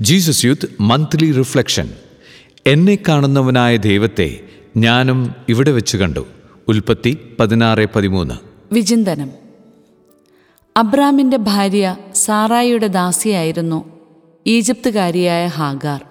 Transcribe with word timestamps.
Jesus 0.00 0.44
youth 0.44 0.68
monthly 0.80 1.32
reflection. 1.32 1.90
എന്നെ 2.66 2.98
കാണുന്നവനായ 3.08 3.76
ദൈവത്തെ 3.76 4.40
ഞാനും 4.76 5.34
ഇവിടെ 5.48 5.70
വെച്ച് 5.70 5.96
കണ്ടു. 5.96 6.26
ഉൽപ്പത്തി 6.68 7.18
പതിനാറ് 7.40 7.88
പതിമൂന്ന്. 7.96 8.34
വിചിന്തനം. 8.74 9.30
അബ്രാമിന്റെ 10.76 11.36
ഭാര്യ 11.36 11.96
സാറായിയുടെ 12.14 12.86
ദാസിയായിരുന്നു 12.86 14.00
ഈജിപ്തുകാരിയായ 14.46 15.46
ഹാഗാർ. 15.46 16.04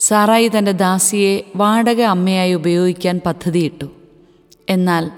സാറായി 0.00 0.50
തന്റെ 0.58 0.72
ദാസിയെ 0.72 1.52
വാടക 1.56 2.00
അമ്മയായി 2.00 2.54
ഉപയോഗിക്കാൻ 2.54 3.20
പദ്ധതിയിട്ടു. 3.26 3.90
എന്നാൽ 4.68 5.10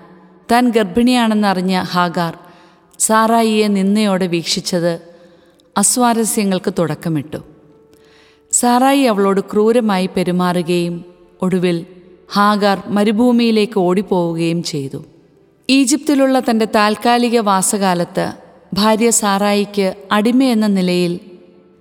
താൻ 0.52 0.70
ഗർഭിണിയാണെന്നറിഞ്ഞ 0.70 1.80
ഹാഗാർ 1.80 2.38
സാറായിയെ 2.98 3.68
നിന്നയോടെ 3.68 4.26
വീക്ഷിച്ചത് 4.26 5.00
അസ്വാരസ്യങ്ങൾക്ക് 5.76 6.74
തുടക്കമിട്ടു. 6.78 7.51
സാറായി 8.62 9.02
അവളോട് 9.02 9.40
ക്രൂരമായി 9.40 10.06
പെരുമാറുകയും 10.06 11.04
ഒടുവിൽ 11.42 11.86
ഹാഗാർ 12.32 12.82
മരുഭൂമിയിലേക്ക് 12.86 13.78
ഓടിപ്പോവുകയും 13.78 14.62
ചെയ്തു. 14.62 15.04
ഈജിപ്തിലുള്ള 15.70 16.42
തന്റെ 16.50 16.64
താൽക്കാലിക 16.64 17.40
വാസകാലത്ത് 17.40 18.32
ഭാര്യ 18.74 19.10
സാറായിക്ക് 19.10 19.94
അടിമയെന്ന 20.12 20.66
നിലയിൽ 20.66 21.20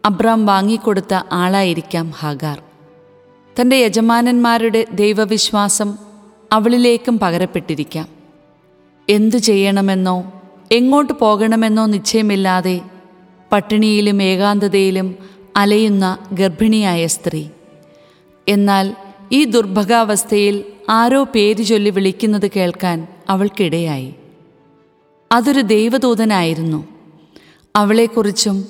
അബ്രാം 0.06 0.46
വാങ്ങിക്കൊടുത്ത 0.46 1.14
ആളായിരിക്കാം 1.32 2.10
ഹാഗാർ. 2.10 2.62
തന്റെ 3.62 3.76
യജമാനന്മാരുടെ 3.76 4.86
ദൈവവിശ്വാസം 4.94 5.98
അവളിലേക്കും 6.52 7.20
പകരപ്പെട്ടിരിക്കാം. 7.20 8.08
എന്തു 9.10 9.38
ചെയ്യണമെന്നോ 9.38 10.32
എങ്ങോട്ട് 10.72 11.14
പോകണമെന്നോ 11.14 11.86
നിശ്ചയമില്ലാതെ 11.86 12.82
പട്ടിണിയിലും 13.52 14.24
ഏകാന്തതയിലും 14.24 15.41
അലയുന്ന 15.58 16.18
ഗർഭിണിയായ 16.32 17.08
സ്ത്രീ. 17.08 17.48
എന്നാൽ 18.48 18.96
ഈ 19.32 19.44
ദുർഭഗാവസ്ഥയിൽ 19.44 20.64
ആരോ 20.90 21.24
പേര് 21.24 21.64
ചൊല്ലി 21.64 21.90
വിളിക്കുന്നത് 21.90 22.52
കേൾക്കാൻ 22.56 23.08
അവൾക്കിടയായി. 23.30 24.16
അതൊരു 25.32 25.62
ദൈവദൂതനായിരുന്നു. 25.62 26.88
അവളെക്കുറിച്ചും 27.76 28.66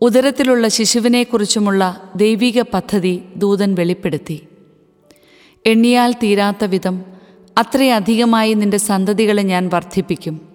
ഉദരത്തിലുള്ള 0.00 0.68
ശിശുവിനെക്കുറിച്ചുമുള്ള 0.68 2.10
ദൈവിക 2.16 2.62
പദ്ധതി 2.62 3.22
ദൂതൻ 3.36 3.74
വെളിപ്പെടുത്തി. 3.74 4.42
എണ്ണിയാൽ 5.66 6.12
തീരാത്ത 6.12 6.64
വിധം 6.64 7.04
അത്രയധികമായി 7.58 8.54
നിന്റെ 8.54 8.76
സന്തതികളെ 8.76 9.42
ഞാൻ 9.42 9.70
വർദ്ധിപ്പിക്കും. 9.72 10.48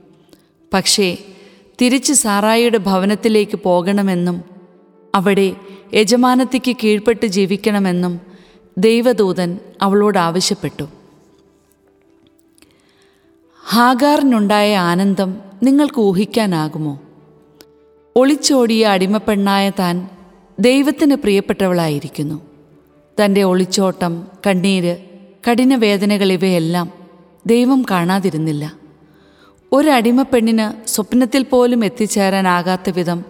പക്ഷേ 0.73 1.17
തിരിച്ച് 1.81 2.13
സാറായിയുടെ 2.13 2.77
ഭവനത്തിലേക്ക് 2.77 3.59
പോകണമെന്നും 3.63 4.50
അവിടെ 5.15 5.55
യജമാനത്തിക്ക് 5.93 6.75
കീഴ്പ്പെട്ട് 6.83 7.25
ജീവിക്കണമെന്നും 7.25 8.21
ദൈവദൂതൻ 8.77 9.59
അവളോട് 9.81 10.17
ആവശ്യപ്പെട്ടു. 10.17 10.87
ഹാഗാറിനുണ്ടായ 13.69 14.77
ആനന്ദം 14.77 15.41
നിങ്ങൾക്ക് 15.63 15.99
ഊഹിക്കാനാകുമോ? 15.99 17.01
ഒളിച്ചോടിയ 18.15 18.87
അടിമപ്പെണ്ണായ 18.87 19.69
താൻ 19.69 20.09
ദൈവത്തിന് 20.59 21.15
പ്രിയപ്പെട്ടവളായിരിക്കുന്നു. 21.15 22.41
തന്റെ 23.23 23.43
ഒളിച്ചോട്ടം 23.43 24.27
കണ്ണീര് 24.47 24.97
കഠിനവേദനകൾ 25.49 26.31
ഇവയെല്ലാം 26.31 26.91
ദൈവം 27.45 27.85
കാണാതിരുന്നില്ല. 27.91 28.73
ഒരടിമപ്പെണ്ണിന് 29.71 30.87
സ്വപ്നത്തിൽ 30.87 31.43
പോലും 31.43 31.85
എത്തിച്ചേരാനാകാത്ത 31.85 32.89
വിധം 32.89 33.25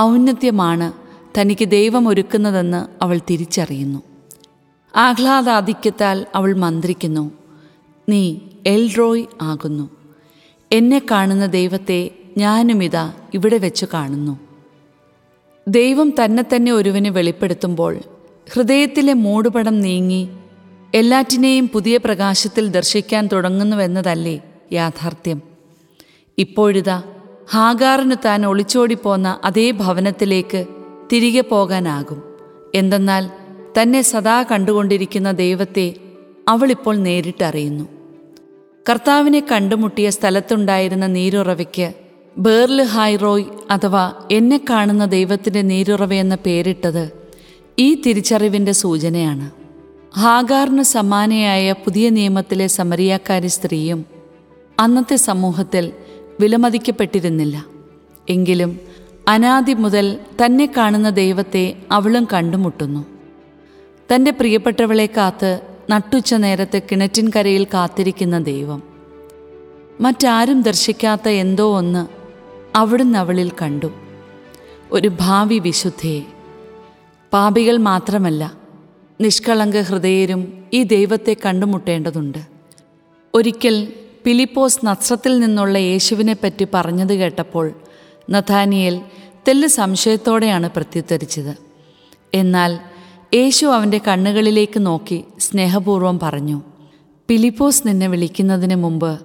ഔന്നത്യമാണ് 0.00 1.05
തനിക്ക് 1.38 1.64
ദൈവം 1.64 2.08
ഒരുക്കുന്നതെന്ന് 2.08 3.04
അവൾ 3.04 3.20
തിരിച്ചറിയുന്നു. 3.30 4.02
ആഹ്ലാദാധിക്യത്താൽ 4.96 6.26
അവൾ 6.34 6.56
മന്ത്രിക്കുന്നു. 6.56 7.30
നീ 8.08 8.38
എൽറോയ് 8.66 9.24
ആകുന്നു. 9.42 9.90
എന്നെ 10.72 11.02
കാണുന്ന 11.10 11.46
ദൈവത്തെ 11.46 12.10
ഞാനുമിതാ 12.36 13.12
ഇവിടെ 13.34 13.58
വെച്ച് 13.58 13.86
കാണുന്നു. 13.94 14.38
ദൈവം 15.68 16.12
തന്നെ 16.24 16.42
തന്നെ 16.42 16.72
ഒരുവനെ 16.72 17.10
വെളിപ്പെടുത്തുമ്പോൾ 17.10 17.98
ഹൃദയത്തിലെ 18.52 19.12
മൂടുപടം 19.12 19.80
നീങ്ങി 19.80 20.28
എല്ലാറ്റിനെയും 20.94 21.68
പുതിയ 21.68 21.96
പ്രകാശത്തിൽ 21.96 22.68
ദർശിക്കാൻ 22.68 23.26
തുടങ്ങുന്നുവെന്നതല്ലേ 23.26 24.42
യാഥാർത്ഥ്യം. 24.72 25.42
ഇപ്പോഴിതാ 26.38 27.02
ഹാഗാറിന് 27.52 28.14
താൻ 28.24 28.46
ഒളിച്ചോടിപ്പോന്ന 28.46 29.40
അതേ 29.44 29.70
ഭവനത്തിലേക്ക് 29.70 30.66
തിരികെ 31.12 31.40
പോകാനാകും. 31.40 32.22
എന്തെന്നാൽ 32.74 33.30
തന്നെ 33.82 34.02
സദാ 34.02 34.42
കണ്ടുകൊണ്ടിരിക്കുന്ന 34.42 35.30
ദൈവത്തെ 35.30 35.94
അവളിപ്പോൾ 36.48 36.96
നേരിട്ടറിയുന്നു. 36.96 37.84
കർത്താവിനെ 38.90 39.46
കണ്ടുമുട്ടിയ 39.52 40.10
സ്ഥലത്തുണ്ടായിരുന്ന 40.10 41.06
നീരുറവയ്ക്ക് 41.06 41.92
ബേർൽ 42.38 42.82
ഹൈറോയ് 42.82 43.44
അഥവാ 43.70 44.12
എന്നെ 44.30 44.60
കാണുന്ന 44.70 45.04
ദൈവത്തിന്റെ 45.04 45.62
നീരുറവയെന്ന 45.62 46.34
പേരിട്ടത് 46.34 47.10
ഈ 47.78 47.94
തിരിച്ചറിവിന്റെ 47.94 48.72
സൂചനയാണ്. 48.72 49.50
ഹാഗാറിന് 50.18 50.82
സമാനയായ 50.82 51.72
പുതിയ 51.72 52.10
നിയമത്തിലെ 52.10 52.66
സമരിയാക്കാരി 52.66 53.46
സ്ത്രീയും 53.46 54.04
അന്നത്തെ 54.80 55.16
സമൂഹത്തിൽ 55.16 55.92
വിലമതിക്കപ്പെട്ടിരുന്നില്ല. 56.40 57.66
എങ്കിലും 58.28 58.80
അനാദി 59.28 59.72
മുതൽ 59.72 60.18
തന്നെ 60.44 60.72
കാണുന്ന 60.76 61.10
ദൈവത്തെ 61.10 61.76
അവളും 61.92 62.28
കണ്ടുമുട്ടുന്നു. 62.32 63.06
തന്റെ 64.14 64.30
പ്രിയപ്പെട്ടവളെ 64.30 65.06
കാത്ത് 65.06 65.60
നട്ടുച്ച 65.90 66.34
നേരത്തെ 66.34 66.82
കിണറ്റിൻകരയിൽ 66.92 67.64
കാത്തിരിക്കുന്ന 67.64 68.38
ദൈവം. 68.38 68.82
മറ്റാരും 70.00 70.62
ദർശിക്കാത്ത 70.62 71.28
എന്തോ 71.28 71.76
ഒന്ന് 71.76 72.06
അവിടുന്ന് 72.76 73.18
അവളിൽ 73.18 73.52
കണ്ടു. 73.62 73.92
ഒരു 74.92 75.08
ഭാവി 75.20 75.58
വിശുദ്ധയെ 75.58 76.22
പാപികൾ 77.32 77.76
മാത്രമല്ല 77.76 78.52
നിഷ്കളങ്ക 79.20 79.80
ഹൃദയരും 79.80 80.64
ഈ 80.72 80.82
ദൈവത്തെ 80.82 81.36
കണ്ടുമുട്ടേണ്ടതുണ്ട്. 81.44 82.38
ഒരിക്കൽ 83.34 83.92
പിലിപ്പോസ് 84.24 84.86
നസ്രത്തിൽ 84.86 85.38
നിന്നുള്ള 85.38 85.78
യേശുവിനെപ്പറ്റി 85.78 86.66
പറഞ്ഞത് 86.74 87.14
കേട്ടപ്പോൾ 87.14 87.72
നഥാനിയേൽ 88.30 89.00
തെല്ല് 89.48 89.68
സംശയത്തോടെയാണ് 89.68 90.70
പ്രത്യുത്തരിച്ചത്. 90.70 91.56
എന്നാൽ 92.34 92.78
യേശു 93.34 93.66
അവന്റെ 93.66 94.00
കണ്ണുകളിലേക്ക് 94.08 94.86
നോക്കി 94.86 95.24
സ്നേഹപൂർവം 95.38 96.18
പറഞ്ഞു 96.18 96.62
പിലിപ്പോസ് 97.28 97.82
നിന്നെ 97.86 98.06
വിളിക്കുന്നതിന് 98.06 98.74
മുമ്പ് 98.74 99.20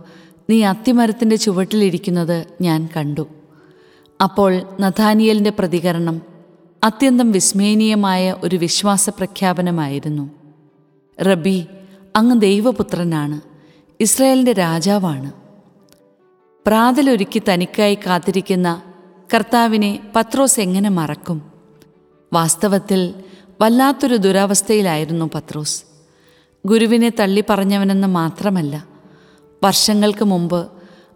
നീ 0.49 0.63
അത്തിമരത്തിന്റെ 0.63 1.35
ചുവട്ടിലിരിക്കുന്നത് 1.35 2.45
ഞാൻ 2.61 2.89
കണ്ടു. 2.97 3.27
അപ്പോൾ 4.23 4.61
നഥാനിയലിന്റെ 4.79 5.49
പ്രതികരണം 5.49 6.21
അത്യന്തം 6.83 7.31
വിസ്മയനീയമായ 7.31 8.35
ഒരു 8.43 8.55
വിശ്വാസ 8.55 9.09
പ്രഖ്യാപനമായിരുന്നു. 9.09 10.29
റബി 11.21 11.65
അങ്ങ് 12.15 12.41
ദൈവപുത്രനാണ് 12.41 13.41
ഇസ്രായേലിന്റെ 13.99 14.53
രാജാവാണ്. 14.53 15.31
പ്രാതലൊരുക്കി 16.67 17.41
തനിക്കായി 17.49 17.95
കാത്തിരിക്കുന്ന 17.95 18.81
കർത്താവിനെ 19.33 19.99
പത്രോസ് 20.15 20.59
എങ്ങനെ 20.59 20.89
മറക്കും? 20.89 21.51
വാസ്തവത്തിൽ 22.33 23.13
വല്ലാത്തൊരു 23.61 24.15
ദുരവസ്ഥയിലായിരുന്നു 24.15 25.29
പത്രോസ്. 25.35 25.83
ഗുരുവിനെ 26.65 27.09
തള്ളി 27.09 27.43
പറഞ്ഞവനെന്ന് 27.49 28.07
മാത്രമല്ല 28.07 28.85
വർഷങ്ങൾക്ക് 29.63 30.25
മുമ്പ് 30.25 30.67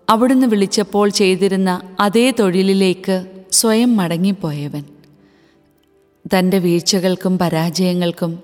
അവിടുന്ന് 0.09 0.48
വിളിച്ചപ്പോൾ 0.48 1.09
ചെയ്തിരുന്ന 1.09 1.81
അതേ 2.00 2.31
തൊഴിലിലേക്ക് 2.31 3.31
സ്വയം 3.52 3.98
മടങ്ങിപ്പോയവൻ. 3.98 4.84
തന്റെ 6.36 6.58
വീഴ്ചകൾക്കും 6.58 7.38
പരാജയങ്ങൾക്കും 7.38 8.39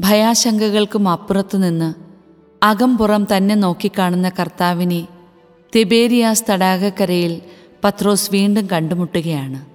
ഭയാശങ്കകൾക്കും 0.00 1.08
അപ്പുറത്തു 1.08 1.58
നിന്ന് 1.58 1.94
അകംപുറം 2.62 3.26
തന്നെ 3.36 3.54
നോക്കിക്കാണുന്ന 3.54 4.28
കർത്താവിനെ 4.28 5.08
തിബേരിയാസ് 5.76 6.44
തടാകക്കരയിൽ 6.50 7.42
പത്രോസ് 7.84 8.32
വീണ്ടും 8.32 8.66
കണ്ടുമുട്ടുകയാണ്. 8.66 9.66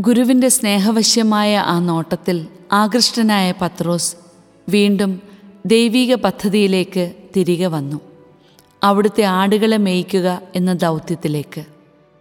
ഗുരുവിന്റെ 0.00 0.48
സ്നേഹവശ്യമായ 0.48 1.56
ആ 1.58 1.78
നോട്ടത്തിൽ 1.78 2.46
ആകൃഷ്ടനായ 2.72 3.54
പത്രോസ് 3.62 4.16
വീണ്ടും 4.68 5.22
ദൈവീക 5.66 6.14
പദ്ധതിയിലേക്ക് 6.14 7.12
തിരികെ 7.36 7.66
വന്നു. 7.66 8.00
അവിടുത്തെ 8.82 9.22
ആടുകളെ 9.22 9.76
മേയ്ക്കുക 9.76 10.42
എന്ന 10.54 10.72
ദൗത്യത്തിലേക്ക്. 10.72 11.64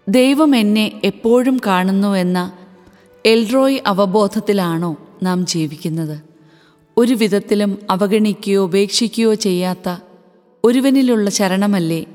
ദൈവം 0.09 0.55
എന്നെ 0.55 1.01
എപ്പോഴും 1.03 1.61
കാണുന്നു 1.67 2.07
എന്ന 2.07 2.51
എൽറോയ് 3.25 3.79
അവബോധത്തിലാണോ 3.87 4.97
നാം 5.23 5.45
ജീവിക്കുന്നത്? 5.45 6.21
ഒരു 6.97 7.13
വിധത്തിലും 7.13 7.77
അവഗണിക്കുകയോ 7.89 8.63
ഉപേക്ഷിക്കുകയോ 8.63 9.33
ചെയ്യാത്ത 9.33 9.97
ഒരുവനിലുള്ള 10.63 11.29
ശരണമല്ലേ 11.29 12.05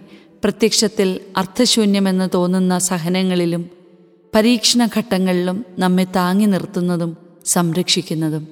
പ്രത്യക്ഷത്തിൽ 0.45 1.21
അർത്ഥശൂന്യമെന്ന് 1.37 2.29
തോന്നുന്ന 2.35 2.79
സഹനങ്ങളിലും 2.79 3.71
പരീക്ഷണഘട്ടങ്ങളിലും 4.35 5.65
നമ്മെ 5.79 6.05
താങ്ങി 6.05 6.45
നിർത്തുന്നതും 6.45 7.17
സംരക്ഷിക്കുന്നതും. 7.45 8.49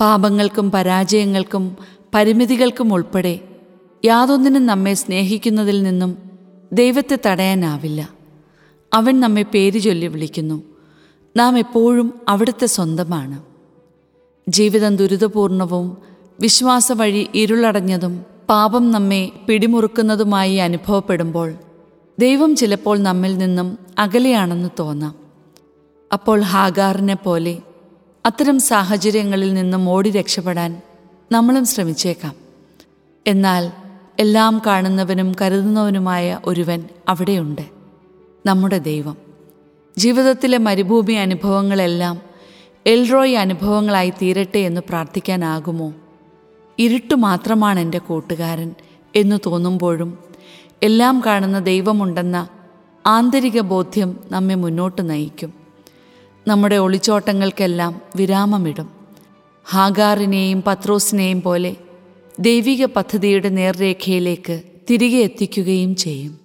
പാപങ്ങൾക്കും 0.00 0.70
പരാജയങ്ങൾക്കും 0.70 1.76
പരിമിതികൾക്കും 2.14 2.94
ഉൾപ്പെടെ 2.94 3.40
യാതൊന്നിനും 4.04 4.66
നമ്മെ 4.66 4.94
സ്നേഹിക്കുന്നതിൽ 4.94 5.82
നിന്നും 5.82 6.18
ദൈവത്തെ 6.72 7.18
തടയാനാവില്ല. 7.26 8.10
അവൻ 8.94 9.20
നമ്മെ 9.20 9.42
പേര് 9.42 9.78
ചൊല്ലി 9.78 10.06
വിളിക്കുന്നു. 10.06 10.62
നാം 11.36 11.58
എപ്പോഴും 11.58 12.20
അവിടുത്തെ 12.28 12.66
സ്വന്തമാണ്. 12.66 13.42
ജീവിതം 14.48 14.96
ദുരിതപൂർണവും 14.96 15.96
വിശ്വാസ 16.40 16.92
വഴി 16.92 17.28
ഇരുളടഞ്ഞതും 17.34 18.31
പാപം 18.52 18.90
നമ്മെ 18.90 19.30
പിടിമുറുക്കുന്നതുമായി 19.48 20.56
അനുഭവപ്പെടുമ്പോൾ 20.56 21.54
ദൈവം 22.18 22.56
ചിലപ്പോൾ 22.56 22.98
നമ്മിൽ 22.98 23.38
നിന്നും 23.38 23.78
അകലെയാണെന്ന് 23.98 24.68
തോന്നാം. 24.78 25.14
അപ്പോൾ 26.12 26.40
ഹാഗാറിനെ 26.40 27.14
പോലെ 27.14 27.58
അത്തരം 28.26 28.60
സാഹചര്യങ്ങളിൽ 28.60 29.54
നിന്നും 29.54 29.90
ഓടി 29.90 30.10
രക്ഷപ്പെടാൻ 30.10 30.80
നമ്മളും 31.32 31.64
ശ്രമിച്ചേക്കാം. 31.64 32.34
എന്നാൽ 33.26 33.72
എല്ലാം 34.18 34.62
കാണുന്നവനും 34.66 35.34
കരുതുന്നവനുമായ 35.40 36.38
ഒരുവൻ 36.44 36.84
അവിടെയുണ്ട്. 37.08 37.62
നമ്മുടെ 38.46 38.78
ദൈവം. 38.78 39.16
ജീവിതത്തിലെ 39.98 40.58
മരുഭൂമി 40.58 41.12
അനുഭവങ്ങളെല്ലാം 41.12 42.20
എൽറോയ് 42.86 43.34
അനുഭവങ്ങളായി 43.34 44.10
തീരട്ടെ 44.10 44.58
എന്ന് 44.58 44.80
പ്രാർത്ഥിക്കാനാകുമോ? 44.88 45.92
ഇരുട്ട് 46.78 47.14
മാത്രമാണ് 47.14 47.80
എന്റെ 47.80 47.98
കൂട്ടുകാരൻ 47.98 48.74
എന്നു 49.16 49.40
തോന്നുമ്പോഴും 49.46 50.18
എല്ലാം 50.82 51.22
കാണുന്ന 51.26 51.58
ദൈവമുണ്ടെന്ന 51.58 52.48
ആന്തരിക 53.06 53.60
ബോധ്യം 53.60 54.16
നമ്മെ 54.32 54.54
മുന്നോട്ട് 54.54 55.10
നയിക്കും. 55.10 55.54
നമ്മുടെ 56.48 56.76
ഒളിച്ചോട്ടങ്ങൾക്കെല്ലാം 56.76 58.00
വിരാമമിടും. 58.16 58.90
ഹാഗാറിനെയും 59.70 60.62
പത്രോസിനെയും 60.66 61.42
പോലെ 61.42 61.76
ദൈവിക 62.40 62.84
പദ്ധതിയുടെ 62.84 63.48
നേർരേഖയിലേക്ക് 63.48 64.62
തിരികെ 64.90 65.18
എത്തിക്കുകയും 65.18 65.96
ചെയ്യും. 65.96 66.41